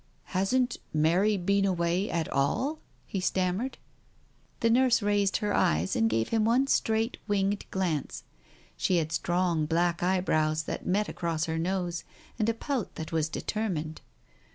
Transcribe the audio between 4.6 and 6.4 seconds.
The nurse raised her eyes, and gave